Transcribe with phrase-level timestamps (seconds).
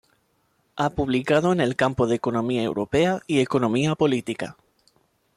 [0.77, 4.57] Ha publicado en el campo de economía europea y economía política.